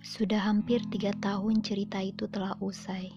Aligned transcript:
Sudah 0.00 0.40
hampir 0.40 0.80
tiga 0.88 1.12
tahun 1.20 1.60
cerita 1.60 2.00
itu 2.00 2.24
telah 2.24 2.56
usai. 2.64 3.12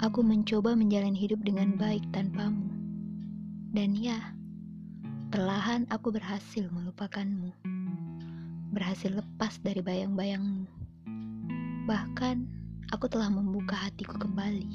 Aku 0.00 0.24
mencoba 0.24 0.72
menjalani 0.72 1.12
hidup 1.12 1.44
dengan 1.44 1.76
baik 1.76 2.00
tanpamu. 2.08 2.72
Dan 3.76 3.92
ya, 4.00 4.16
perlahan 5.28 5.84
aku 5.92 6.16
berhasil 6.16 6.64
melupakanmu. 6.72 7.52
Berhasil 8.72 9.12
lepas 9.12 9.60
dari 9.60 9.84
bayang-bayangmu. 9.84 10.64
Bahkan, 11.84 12.36
aku 12.88 13.04
telah 13.12 13.28
membuka 13.28 13.76
hatiku 13.76 14.16
kembali. 14.16 14.72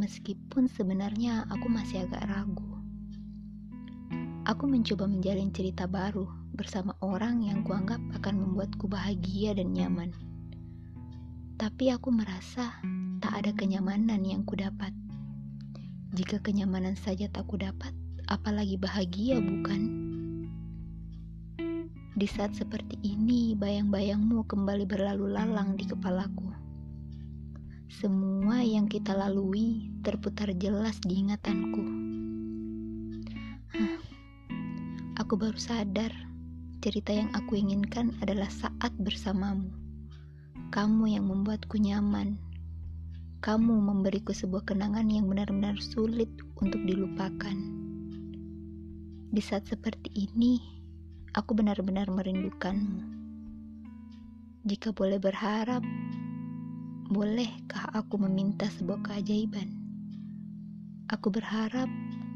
Meskipun 0.00 0.72
sebenarnya 0.72 1.44
aku 1.52 1.68
masih 1.68 2.08
agak 2.08 2.32
ragu. 2.32 2.80
Aku 4.48 4.64
mencoba 4.64 5.04
menjalin 5.04 5.52
cerita 5.52 5.84
baru 5.84 6.41
bersama 6.52 6.92
orang 7.00 7.40
yang 7.40 7.64
kuanggap 7.64 8.00
akan 8.20 8.34
membuatku 8.36 8.84
bahagia 8.84 9.56
dan 9.56 9.72
nyaman. 9.72 10.12
Tapi 11.56 11.88
aku 11.88 12.12
merasa 12.12 12.76
tak 13.24 13.32
ada 13.40 13.50
kenyamanan 13.56 14.20
yang 14.20 14.44
kudapat. 14.44 14.92
Jika 16.12 16.44
kenyamanan 16.44 16.92
saja 16.92 17.24
tak 17.32 17.48
kudapat, 17.48 17.96
apalagi 18.28 18.76
bahagia 18.76 19.40
bukan? 19.40 19.80
Di 22.12 22.28
saat 22.28 22.52
seperti 22.52 23.00
ini, 23.00 23.56
bayang-bayangmu 23.56 24.44
kembali 24.44 24.84
berlalu 24.84 25.32
lalang 25.32 25.80
di 25.80 25.88
kepalaku. 25.88 26.52
Semua 27.88 28.60
yang 28.60 28.84
kita 28.84 29.16
lalui 29.16 29.88
terputar 30.04 30.52
jelas 30.60 31.00
di 31.00 31.24
ingatanku. 31.24 31.84
Aku 35.16 35.40
baru 35.40 35.56
sadar, 35.56 36.12
cerita 36.82 37.14
yang 37.14 37.30
aku 37.30 37.54
inginkan 37.54 38.10
adalah 38.26 38.50
saat 38.50 38.90
bersamamu. 38.98 39.70
Kamu 40.74 41.14
yang 41.14 41.30
membuatku 41.30 41.78
nyaman. 41.78 42.34
Kamu 43.38 43.78
memberiku 43.78 44.34
sebuah 44.34 44.66
kenangan 44.66 45.06
yang 45.06 45.30
benar-benar 45.30 45.78
sulit 45.78 46.26
untuk 46.58 46.82
dilupakan. 46.82 47.54
Di 49.30 49.38
saat 49.38 49.70
seperti 49.70 50.10
ini, 50.26 50.58
aku 51.38 51.54
benar-benar 51.54 52.10
merindukanmu. 52.10 53.06
Jika 54.66 54.90
boleh 54.90 55.22
berharap, 55.22 55.86
bolehkah 57.14 57.94
aku 57.94 58.18
meminta 58.26 58.66
sebuah 58.66 59.06
keajaiban? 59.06 59.70
Aku 61.14 61.30
berharap 61.30 61.86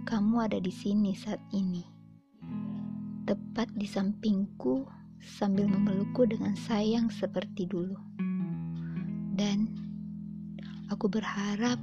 kamu 0.07 0.35
ada 0.39 0.59
di 0.63 0.71
sini 0.71 1.19
saat 1.19 1.43
ini 1.51 1.96
tepat 3.27 3.67
di 3.75 3.91
sampingku 3.91 4.87
sambil 5.19 5.67
memelukku 5.67 6.31
dengan 6.31 6.55
sayang 6.55 7.11
seperti 7.11 7.67
dulu. 7.67 7.99
Dan 9.35 9.67
aku 10.89 11.11
berharap 11.11 11.77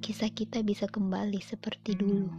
kisah 0.00 0.32
kita 0.32 0.64
bisa 0.64 0.88
kembali 0.88 1.38
seperti 1.44 1.92
dulu. 1.92 2.32